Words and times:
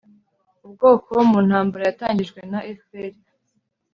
ubwoko 0.65 1.11
mu 1.29 1.39
ntambara 1.47 1.83
yatangijwe 1.89 2.39
na 2.51 2.59
fpr 2.79 3.15